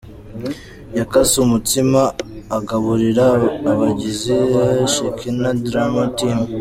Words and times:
Yakase 0.99 1.35
umutsima 1.45 2.01
agaburira 2.57 3.27
abagize 3.71 4.35
Shekinah 4.93 5.53
Drama 5.65 6.03
Team. 6.17 6.37